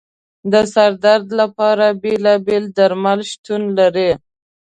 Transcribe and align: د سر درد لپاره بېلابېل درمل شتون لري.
د 0.51 0.53
سر 0.73 0.91
درد 1.03 1.27
لپاره 1.41 1.85
بېلابېل 2.01 2.63
درمل 2.77 3.19
شتون 3.31 3.61
لري. 3.79 4.11